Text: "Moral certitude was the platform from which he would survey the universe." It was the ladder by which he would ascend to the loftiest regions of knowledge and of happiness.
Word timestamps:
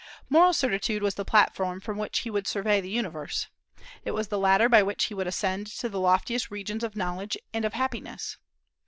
"Moral 0.29 0.51
certitude 0.51 1.03
was 1.03 1.13
the 1.13 1.23
platform 1.23 1.79
from 1.79 1.95
which 1.99 2.21
he 2.21 2.31
would 2.31 2.47
survey 2.47 2.81
the 2.81 2.89
universe." 2.89 3.49
It 4.03 4.13
was 4.15 4.29
the 4.29 4.39
ladder 4.39 4.67
by 4.67 4.81
which 4.81 5.03
he 5.03 5.13
would 5.13 5.27
ascend 5.27 5.67
to 5.77 5.89
the 5.89 5.99
loftiest 5.99 6.49
regions 6.49 6.83
of 6.83 6.95
knowledge 6.95 7.37
and 7.53 7.65
of 7.65 7.73
happiness. 7.73 8.37